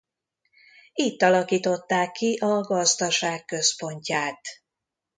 Itt 0.93 1.21
alakították 1.21 2.11
ki 2.11 2.37
a 2.39 2.61
gazdaság 2.61 3.45
központját. 3.45 4.39